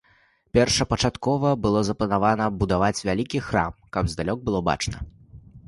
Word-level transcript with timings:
Першапачаткова 0.57 1.51
было 1.65 1.83
запланавана 1.91 2.49
будаваць 2.63 3.03
вялікі 3.11 3.45
храм, 3.51 3.79
каб 3.99 4.03
здалёк 4.17 4.39
было 4.51 4.67
бачна. 4.73 5.09